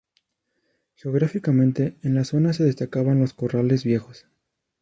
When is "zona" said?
2.23-2.53